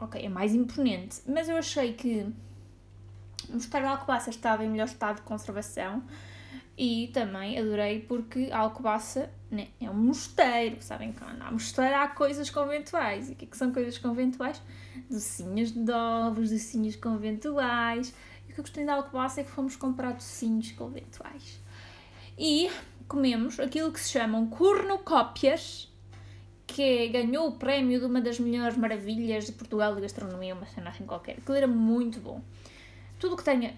ok, 0.00 0.20
é 0.20 0.28
mais 0.28 0.52
imponente, 0.52 1.22
mas 1.28 1.48
eu 1.48 1.56
achei 1.56 1.92
que 1.92 2.26
o 3.48 3.60
de 3.82 3.86
Alcobaça 3.86 4.30
estava 4.30 4.64
em 4.64 4.68
melhor 4.68 4.86
estado 4.86 5.16
de 5.16 5.22
conservação 5.22 6.02
e 6.76 7.08
também 7.08 7.58
adorei 7.58 8.00
porque 8.00 8.50
Alcobaça 8.52 9.30
né, 9.50 9.68
é 9.80 9.88
um 9.88 9.94
mosteiro, 9.94 10.76
sabem 10.80 11.12
que 11.12 11.24
há 11.24 11.50
mosteiro 11.50 11.94
há 11.94 12.08
coisas 12.08 12.50
conventuais. 12.50 13.30
E 13.30 13.32
o 13.32 13.36
que, 13.36 13.46
é 13.46 13.48
que 13.48 13.56
são 13.56 13.72
coisas 13.72 13.96
conventuais? 13.96 14.60
Docinhos 15.10 15.72
de 15.72 15.90
ovos, 15.90 16.50
docinhos 16.50 16.96
conventuais. 16.96 18.14
E 18.46 18.52
o 18.52 18.54
que 18.54 18.60
eu 18.60 18.64
gostei 18.64 18.84
da 18.84 18.94
Alcobaça 18.94 19.40
é 19.40 19.44
que 19.44 19.50
fomos 19.50 19.74
comprar 19.74 20.12
docinhos 20.12 20.70
conventuais. 20.72 21.58
E 22.38 22.70
comemos 23.08 23.58
aquilo 23.58 23.90
que 23.90 24.00
se 24.00 24.10
chamam 24.10 24.46
cornucópias, 24.46 25.90
que 26.66 27.08
ganhou 27.08 27.48
o 27.48 27.52
prémio 27.52 28.00
de 28.00 28.04
uma 28.04 28.20
das 28.20 28.38
melhores 28.38 28.76
maravilhas 28.76 29.46
de 29.46 29.52
Portugal 29.52 29.94
de 29.94 30.02
gastronomia, 30.02 30.54
uma 30.54 30.66
cena 30.66 30.90
assim 30.90 31.06
qualquer. 31.06 31.38
Aquilo 31.38 31.56
era 31.56 31.66
muito 31.66 32.20
bom 32.20 32.42
tudo 33.18 33.36
que 33.36 33.44
tenha 33.44 33.74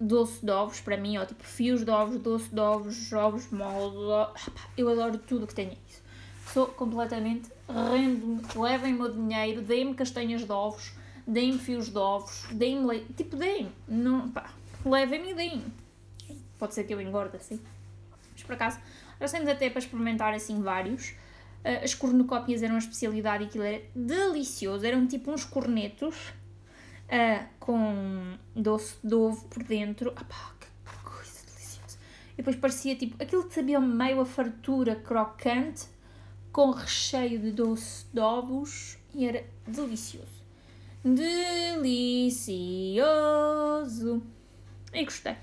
doce 0.00 0.44
de 0.44 0.50
ovos, 0.50 0.80
para 0.80 0.96
mim, 0.96 1.18
ó, 1.18 1.24
tipo 1.24 1.42
fios 1.42 1.84
de 1.84 1.90
ovos, 1.90 2.20
doce 2.20 2.48
de 2.52 2.60
ovos, 2.60 3.12
ovos 3.12 3.50
moles, 3.50 4.30
eu 4.76 4.88
adoro 4.88 5.18
tudo 5.18 5.46
que 5.46 5.54
tenha 5.54 5.76
isso. 5.88 6.02
Sou 6.52 6.66
completamente 6.66 7.50
rendo-me, 7.68 8.40
levem-me 8.56 9.02
o 9.02 9.12
dinheiro, 9.12 9.62
deem-me 9.62 9.94
castanhas 9.94 10.44
de 10.44 10.52
ovos, 10.52 10.92
deem-me 11.26 11.58
fios 11.58 11.88
de 11.88 11.98
ovos, 11.98 12.46
deem-me 12.52 12.86
leite, 12.86 13.12
tipo, 13.12 13.36
deem 13.36 13.70
não, 13.86 14.30
pá, 14.30 14.50
levem-me 14.84 15.32
e 15.32 15.34
deem 15.34 15.64
Pode 16.58 16.74
ser 16.74 16.84
que 16.84 16.92
eu 16.92 17.00
engorde 17.00 17.36
assim. 17.36 17.60
Mas 18.32 18.42
por 18.42 18.54
acaso, 18.54 18.80
temos 19.30 19.48
até 19.48 19.70
para 19.70 19.78
experimentar 19.78 20.34
assim 20.34 20.60
vários. 20.60 21.10
Uh, 21.64 21.84
as 21.84 21.94
cornucópias 21.94 22.62
eram 22.62 22.74
uma 22.74 22.80
especialidade 22.80 23.44
e 23.44 23.46
aquilo 23.46 23.64
era 23.64 23.82
delicioso, 23.94 24.84
eram 24.84 25.06
tipo 25.06 25.30
uns 25.30 25.44
cornetos 25.44 26.32
uh, 27.08 27.46
com 27.58 28.36
doce 28.54 28.96
de 29.02 29.14
ovo 29.14 29.44
por 29.46 29.62
dentro. 29.62 30.10
Opá, 30.10 30.54
que 30.60 30.66
coisa 31.02 31.40
deliciosa. 31.46 31.98
E 32.34 32.36
depois 32.36 32.56
parecia 32.56 32.96
tipo 32.96 33.22
aquilo 33.22 33.44
que 33.44 33.54
sabia 33.54 33.80
meio 33.80 34.20
a 34.20 34.26
fartura 34.26 34.96
crocante 34.96 35.86
com 36.52 36.70
recheio 36.70 37.38
de 37.38 37.52
doce 37.52 38.06
de 38.12 38.20
ovos 38.20 38.98
e 39.14 39.26
era 39.26 39.44
delicioso. 39.66 40.38
Delicioso! 41.04 41.82
E 44.92 45.04
gostei. 45.04 45.36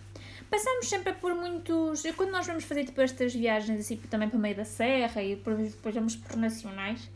Passamos 0.50 0.88
sempre 0.88 1.14
por 1.14 1.34
muitos. 1.34 2.04
Quando 2.16 2.32
nós 2.32 2.48
vamos 2.48 2.64
fazer 2.64 2.86
tipo 2.86 3.02
estas 3.02 3.34
viagens 3.34 3.80
assim 3.80 3.98
também 3.98 4.30
para 4.30 4.38
o 4.38 4.42
meio 4.42 4.56
da 4.56 4.66
serra 4.66 5.22
e 5.24 5.36
depois 5.36 5.74
vamos 5.94 6.16
por 6.16 6.36
nacionais, 6.36 7.10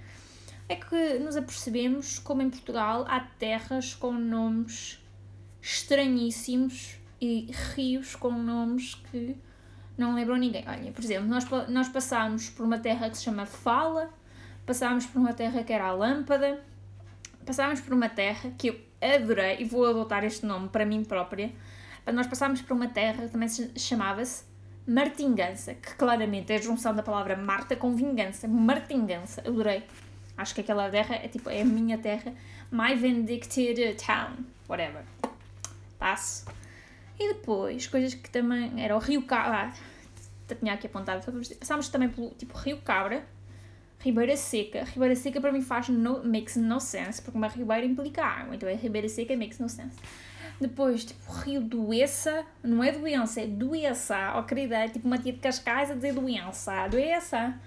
é 0.70 0.76
que 0.76 1.18
nos 1.18 1.36
apercebemos 1.36 2.20
como 2.20 2.44
em 2.44 2.50
Portugal 2.50 3.04
há 3.10 3.20
terras 3.20 3.96
com 3.96 4.14
nomes 4.14 5.04
estranhíssimos 5.60 6.96
e 7.20 7.52
rios 7.76 8.16
com 8.16 8.32
nomes 8.32 8.94
que 8.94 9.36
não 9.98 10.14
lembram 10.14 10.38
ninguém. 10.38 10.64
Olha, 10.68 10.92
por 10.92 11.04
exemplo, 11.04 11.28
nós, 11.28 11.44
nós 11.68 11.90
passámos 11.90 12.50
por 12.52 12.64
uma 12.64 12.78
terra 12.78 13.10
que 13.10 13.18
se 13.18 13.24
chama 13.24 13.48
Fala, 13.48 14.10
passámos 14.66 15.08
por 15.08 15.20
uma 15.20 15.34
terra 15.34 15.64
que 15.64 15.74
era 15.74 15.88
a 15.88 15.92
Lâmpada, 15.92 16.64
passámos 17.46 17.82
por 17.82 17.94
uma 17.94 18.08
terra 18.08 18.52
que 18.56 18.68
eu 18.68 18.80
adorei 19.02 19.58
e 19.60 19.66
vou 19.66 19.86
adotar 19.86 20.24
este 20.24 20.46
nome 20.46 20.70
para 20.70 20.86
mim 20.86 21.04
própria. 21.04 21.52
Nós 22.14 22.28
passámos 22.28 22.62
por 22.62 22.74
uma 22.74 22.88
terra 22.88 23.26
que 23.26 23.32
também 23.32 23.50
chamava-se 23.76 24.44
Martingança, 24.88 25.74
que 25.74 25.96
claramente 25.96 26.54
é 26.54 26.58
a 26.58 26.62
junção 26.62 26.96
da 26.96 27.04
palavra 27.04 27.36
Marta 27.36 27.76
com 27.76 27.96
vingança. 27.96 28.48
Martingança, 28.48 29.42
adorei. 29.42 29.84
Acho 30.40 30.56
que 30.56 30.62
aquela 30.62 30.90
terra 30.90 31.16
é 31.16 31.28
tipo, 31.28 31.50
é 31.50 31.62
a 31.62 31.66
minha 31.66 31.98
terra. 31.98 32.34
My 32.72 32.96
Vindicted 32.96 33.96
Town. 33.96 34.46
Whatever. 34.70 35.04
Passo. 35.98 36.46
E 37.20 37.34
depois, 37.34 37.88
coisas 37.88 38.14
que 38.14 38.30
também. 38.30 38.82
Era 38.82 38.96
o 38.96 39.00
Rio 39.00 39.24
Cabra. 39.24 39.74
Ah, 40.50 40.56
tinha 40.56 40.74
aqui 40.74 40.88
apontado. 40.88 41.22
Passámos 41.60 41.90
também 41.90 42.08
pelo 42.08 42.30
tipo 42.32 42.58
Rio 42.58 42.78
Cabra. 42.78 43.26
Ribeira 44.00 44.38
Seca. 44.38 44.86
Ribeira 44.86 45.14
Seca 45.14 45.42
para 45.42 45.52
mim 45.52 45.62
faz 45.62 45.90
no, 45.90 46.24
makes 46.24 46.56
no 46.56 46.80
sense, 46.80 47.22
porque 47.22 47.38
uma 47.38 47.50
ribeira 47.50 47.86
implica 47.86 48.24
água, 48.24 48.56
então 48.56 48.70
é 48.70 48.74
Ribeira 48.74 49.10
Seca 49.10 49.36
makes 49.36 49.60
no 49.60 49.68
sense. 49.68 49.98
Depois, 50.60 51.04
tipo, 51.04 51.32
Rio 51.34 51.60
Doença, 51.60 52.46
não 52.64 52.82
é 52.82 52.94
doença, 52.94 53.42
é 53.42 53.48
doença, 53.48 54.36
oh 54.38 54.44
querida, 54.44 54.78
é 54.78 54.88
tipo 54.88 55.06
uma 55.06 55.18
tia 55.18 55.34
de 55.34 55.40
Cascais 55.40 55.92
a 55.92 55.96
dizer 55.96 56.14
doença, 56.14 56.88
doença. 56.88 57.60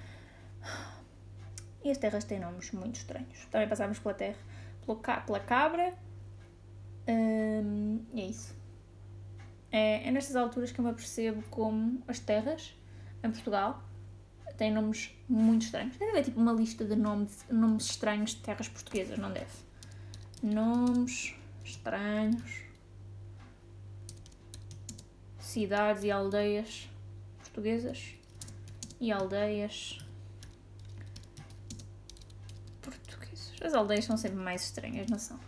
E 1.84 1.90
as 1.90 1.98
terras 1.98 2.24
têm 2.24 2.38
nomes 2.38 2.70
muito 2.72 2.96
estranhos. 2.96 3.46
Também 3.50 3.68
passámos 3.68 3.98
pela 3.98 4.14
terra, 4.14 4.38
pela 5.26 5.40
cabra. 5.40 5.94
Hum, 7.08 8.04
é 8.14 8.20
isso. 8.20 8.54
É, 9.70 10.06
é 10.06 10.10
nestas 10.10 10.36
alturas 10.36 10.70
que 10.70 10.78
eu 10.78 10.84
me 10.84 10.90
apercebo 10.90 11.42
como 11.50 12.02
as 12.06 12.20
terras 12.20 12.74
em 13.24 13.30
Portugal 13.30 13.82
têm 14.56 14.70
nomes 14.70 15.10
muito 15.28 15.64
estranhos. 15.64 15.96
Deve 15.96 16.12
haver 16.12 16.24
tipo 16.24 16.40
uma 16.40 16.52
lista 16.52 16.84
de 16.84 16.94
nomes, 16.94 17.44
nomes 17.50 17.86
estranhos 17.86 18.30
de 18.30 18.42
terras 18.42 18.68
portuguesas, 18.68 19.18
não 19.18 19.32
deve? 19.32 19.50
Nomes 20.42 21.34
estranhos. 21.64 22.62
Cidades 25.40 26.04
e 26.04 26.10
aldeias 26.10 26.88
portuguesas. 27.40 28.14
E 29.00 29.10
aldeias 29.10 29.98
As 33.62 33.74
aldeias 33.74 34.04
são 34.04 34.16
sempre 34.16 34.38
mais 34.38 34.64
estranhas, 34.64 35.08
não 35.08 35.18
são? 35.18 35.38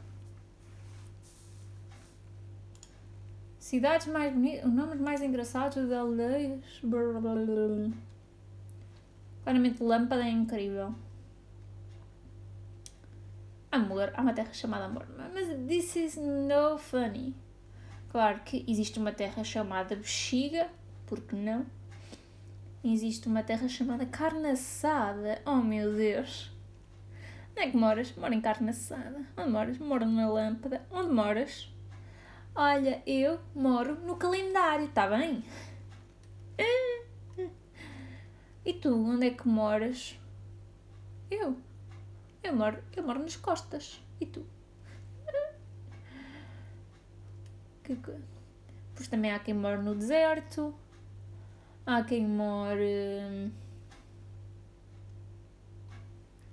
Cidades 3.59 4.07
mais 4.07 4.33
bonitas, 4.33 4.71
nomes 4.71 5.01
mais 5.01 5.21
engraçados 5.21 5.87
de 5.87 5.95
aldeias. 5.95 6.81
Claramente, 9.43 9.83
lâmpada 9.83 10.23
é 10.23 10.31
incrível. 10.31 10.95
amor, 13.75 14.13
há 14.15 14.23
uma 14.23 14.33
terra 14.33 14.53
chamada 14.53 14.85
amor. 14.85 15.07
Mas 15.33 15.49
this 15.67 15.97
is 15.97 16.17
no 16.17 16.79
funny. 16.79 17.35
Claro 18.11 18.41
que 18.45 18.65
existe 18.69 18.99
uma 18.99 19.13
terra 19.13 19.43
chamada 19.43 19.97
bexiga, 19.97 20.69
porque 21.07 21.35
não? 21.35 21.67
Existe 22.85 23.27
uma 23.27 23.43
terra 23.43 23.69
chamada 23.69 24.07
carne 24.07 24.51
assada. 24.51 25.41
Oh 25.45 25.57
meu 25.57 25.93
Deus! 25.93 26.54
Onde 27.55 27.69
é 27.69 27.71
que 27.71 27.77
moras? 27.77 28.13
Moro 28.17 28.35
em 28.35 28.41
carne 28.41 28.71
assada. 28.71 29.25
Onde 29.37 29.51
moras? 29.51 29.79
Moro 29.79 30.05
numa 30.05 30.27
lâmpada. 30.27 30.85
Onde 30.91 31.11
moras? 31.13 31.73
Olha, 32.53 33.01
eu 33.07 33.39
moro 33.55 33.95
no 34.01 34.17
calendário, 34.17 34.89
tá 34.89 35.07
bem? 35.07 35.45
E 38.65 38.73
tu, 38.73 38.93
onde 38.95 39.29
é 39.29 39.31
que 39.31 39.47
moras? 39.47 40.19
Eu. 41.31 41.57
Eu 42.43 42.57
moro, 42.57 42.83
eu 42.97 43.03
moro 43.03 43.21
nas 43.21 43.37
costas. 43.37 44.01
E 44.21 44.27
tu? 44.27 44.45
Que 47.85 47.97
Pois 48.95 49.09
também 49.09 49.31
há 49.33 49.39
quem 49.39 49.53
mora 49.53 49.81
no 49.81 49.95
deserto. 49.95 50.75
Há 51.85 52.03
quem 52.03 52.27
mora. 52.27 53.53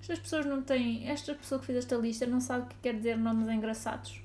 Estas 0.02 0.18
pessoas 0.18 0.48
não 0.48 0.64
têm. 0.64 1.08
Esta 1.08 1.36
pessoa 1.36 1.60
que 1.60 1.68
fez 1.68 1.78
esta 1.78 1.96
lista 1.96 2.26
não 2.26 2.42
sabe 2.42 2.66
o 2.66 2.68
que 2.68 2.76
quer 2.82 2.96
dizer 2.96 3.18
nomes 3.18 3.48
engraçados. 3.48 4.20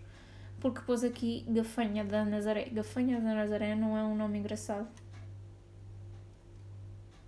Porque 0.58 0.80
pôs 0.80 1.04
aqui 1.04 1.44
Gafanha 1.48 2.02
da 2.02 2.24
Nazaré. 2.24 2.70
Gafanha 2.70 3.20
da 3.20 3.34
Nazaré 3.34 3.74
não 3.74 3.96
é 3.96 4.02
um 4.02 4.16
nome 4.16 4.38
engraçado. 4.38 4.88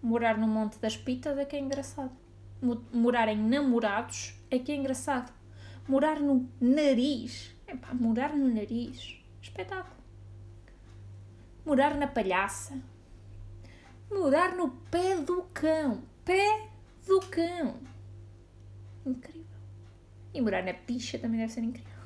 Morar 0.02 0.38
no 0.38 0.48
Monte 0.48 0.78
das 0.78 0.96
Pitas 0.96 1.36
é 1.36 1.44
que 1.44 1.56
é 1.56 1.60
engraçado. 1.60 2.12
Morar 2.92 3.28
em 3.28 3.36
namorados 3.36 4.34
é 4.50 4.58
que 4.58 4.72
é 4.72 4.76
engraçado. 4.76 5.30
Morar 5.86 6.18
no 6.18 6.48
nariz. 6.58 7.54
Epá, 7.66 7.92
morar 7.92 8.34
no 8.34 8.48
nariz. 8.48 9.22
Espetáculo. 9.42 9.96
Morar 11.66 11.94
na 11.96 12.06
palhaça. 12.06 12.80
Morar 14.10 14.56
no 14.56 14.70
pé 14.90 15.16
do 15.16 15.42
cão. 15.52 16.02
Pé 16.24 16.70
do 17.06 17.20
cão. 17.20 17.87
Incrível. 19.08 19.44
E 20.34 20.40
morar 20.40 20.62
na 20.62 20.74
picha 20.74 21.18
também 21.18 21.40
deve 21.40 21.52
ser 21.52 21.62
incrível. 21.62 21.98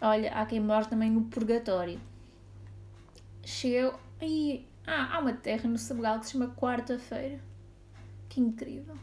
Olha, 0.00 0.32
há 0.32 0.46
quem 0.46 0.60
mora 0.60 0.84
também 0.84 1.10
no 1.10 1.24
purgatório. 1.24 2.00
Chegou. 3.44 3.98
Ai, 4.20 4.64
ah, 4.86 5.16
há 5.16 5.18
uma 5.18 5.32
terra 5.32 5.68
no 5.68 5.76
Senegal 5.76 6.20
que 6.20 6.26
se 6.26 6.32
chama 6.32 6.54
Quarta-feira. 6.54 7.40
Que 8.28 8.40
incrível. 8.40 8.96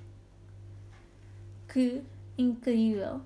Que 1.68 2.04
incrível. 2.38 3.22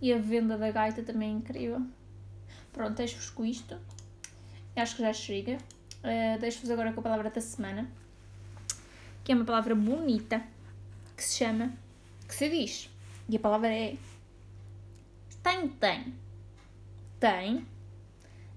E 0.00 0.12
a 0.12 0.18
venda 0.18 0.56
da 0.56 0.70
gaita 0.70 1.02
também 1.02 1.28
é 1.28 1.32
incrível. 1.32 1.82
Pronto, 2.72 2.96
deixo-vos 2.96 3.28
com 3.30 3.44
isto. 3.44 3.76
Acho 4.74 4.96
que 4.96 5.02
já 5.02 5.12
chega. 5.12 5.58
Uh, 6.02 6.40
deixo-vos 6.40 6.70
agora 6.70 6.92
com 6.92 7.00
a 7.00 7.02
palavra 7.02 7.28
da 7.28 7.40
semana. 7.40 7.90
Que 9.22 9.32
é 9.32 9.34
uma 9.34 9.44
palavra 9.44 9.74
bonita. 9.74 10.42
Que 11.20 11.24
se 11.24 11.36
chama. 11.36 11.74
Que 12.26 12.34
se 12.34 12.48
diz. 12.48 12.88
E 13.28 13.36
a 13.36 13.40
palavra 13.40 13.68
é. 13.68 13.94
Tem, 15.42 15.68
tem. 15.68 16.14
Tem. 17.20 17.66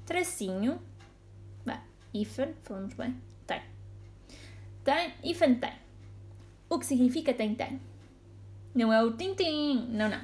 Tracinho 0.06 0.80
Ifan, 2.14 2.54
falamos 2.62 2.94
bem? 2.94 3.16
Tem. 3.48 3.62
Tem, 4.84 5.14
Ifan 5.24 5.56
tem. 5.56 5.74
O 6.70 6.78
que 6.78 6.86
significa 6.86 7.34
tem, 7.34 7.56
tem. 7.56 7.82
Não 8.76 8.94
é 8.94 9.04
o 9.04 9.14
tim-tim, 9.14 9.88
não, 9.90 10.10
não. 10.10 10.22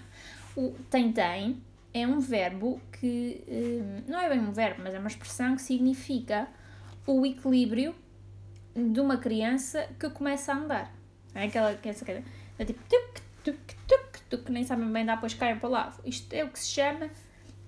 O 0.56 0.76
tem, 0.90 1.12
tem 1.12 1.62
é 1.94 2.08
um 2.08 2.20
verbo 2.20 2.80
que, 2.92 3.44
hum, 3.48 4.04
não 4.08 4.20
é 4.20 4.30
bem 4.30 4.40
um 4.40 4.52
verbo, 4.52 4.84
mas 4.84 4.94
é 4.94 5.00
uma 5.00 5.08
expressão 5.08 5.56
que 5.56 5.64
significa 5.64 6.48
o 7.08 7.26
equilíbrio 7.26 7.96
de 8.76 9.00
uma 9.00 9.18
criança 9.18 9.90
que 10.00 10.10
começa 10.12 10.54
a 10.54 10.58
andar. 10.58 10.99
É 11.36 11.46
aquela 11.46 11.74
criança 11.76 12.06
que 12.06 12.12
é 12.12 12.66
tipo 12.66 12.82
tuk, 12.90 13.22
tuk, 13.44 13.76
tuk, 13.88 14.20
tuk, 14.30 14.52
nem 14.52 14.64
sabem 14.64 14.92
bem 14.92 15.06
dar, 15.06 15.16
depois 15.16 15.34
cai 15.34 15.58
para 15.58 15.70
lado. 15.70 16.02
Isto 16.06 16.34
é 16.34 16.44
o 16.44 16.50
que 16.50 16.60
se 16.60 16.70
chama 16.70 17.10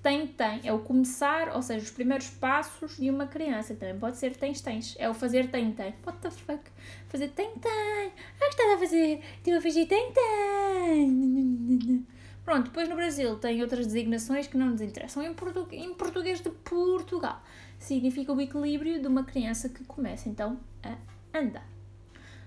tem, 0.01 0.25
tem. 0.27 0.61
É 0.63 0.73
o 0.73 0.79
começar, 0.79 1.55
ou 1.55 1.61
seja, 1.61 1.83
os 1.83 1.91
primeiros 1.91 2.29
passos 2.29 2.97
de 2.97 3.09
uma 3.09 3.27
criança. 3.27 3.75
Também 3.75 3.97
pode 3.99 4.17
ser 4.17 4.35
tens, 4.35 4.59
tens. 4.61 4.95
É 4.97 5.07
o 5.09 5.13
fazer 5.13 5.49
tem, 5.49 5.71
tem. 5.71 5.93
What 6.05 6.19
the 6.19 6.31
fuck? 6.31 6.63
Fazer 7.07 7.29
tem, 7.29 7.51
tem. 7.51 8.07
O 8.07 8.39
que 8.39 8.45
estás 8.45 8.73
a 8.73 8.77
fazer? 8.77 9.21
Estive 9.37 9.57
a 9.57 9.61
fazer 9.61 9.85
tem, 9.85 10.11
tem. 10.11 12.07
Pronto, 12.43 12.65
depois 12.65 12.89
no 12.89 12.95
Brasil 12.95 13.37
tem 13.37 13.61
outras 13.61 13.85
designações 13.85 14.47
que 14.47 14.57
não 14.57 14.71
nos 14.71 14.81
interessam. 14.81 15.23
Em, 15.23 15.33
portu 15.33 15.67
em 15.71 15.93
português 15.93 16.41
de 16.41 16.49
Portugal 16.49 17.41
significa 17.77 18.33
o 18.33 18.41
equilíbrio 18.41 18.99
de 18.99 19.07
uma 19.07 19.23
criança 19.23 19.69
que 19.69 19.83
começa 19.83 20.27
então 20.27 20.59
a 20.83 20.97
andar. 21.37 21.67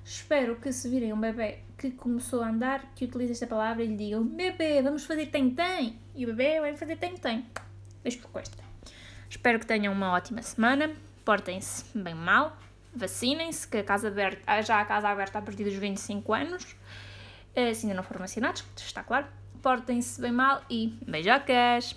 Espero 0.05 0.57
que 0.57 0.71
se 0.71 0.89
virem 0.89 1.13
um 1.13 1.21
bebê 1.21 1.61
que 1.79 1.91
começou 1.91 2.43
a 2.43 2.49
andar, 2.49 2.93
que 2.95 3.07
utilize 3.07 3.33
esta 3.33 3.47
palavra 3.47 3.83
e 3.83 3.87
lhe 3.87 3.97
digam 3.97 4.23
bebê, 4.23 4.83
vamos 4.83 5.05
fazer 5.05 5.27
tem-tem. 5.27 5.99
E 6.15 6.25
o 6.25 6.29
bebê 6.29 6.61
vai 6.61 6.77
fazer 6.77 6.97
tem-tem. 6.97 7.47
Deixo 8.03 8.19
por 8.29 8.41
esta. 8.41 8.63
Espero 9.31 9.59
que 9.59 9.67
tenham 9.67 9.93
uma 9.93 10.13
ótima 10.13 10.43
semana. 10.43 10.95
Portem-se 11.25 11.97
bem 11.97 12.15
mal. 12.15 12.57
Vacinem-se, 12.95 13.67
que 13.67 13.79
a 13.79 13.83
casa 13.83 14.09
aberta, 14.09 14.63
já 14.63 14.81
a 14.81 14.85
casa 14.85 15.09
aberta 15.09 15.39
a 15.39 15.43
partir 15.43 15.65
dos 15.65 15.75
25 15.75 16.33
anos. 16.35 16.77
Eh, 17.55 17.73
se 17.73 17.87
ainda 17.87 17.97
não 17.97 18.03
foram 18.03 18.21
vacinados, 18.21 18.63
está 18.77 19.03
claro. 19.03 19.27
Portem-se 19.63 20.21
bem 20.21 20.33
mal 20.33 20.63
e 20.69 20.99
beijocas! 21.07 21.97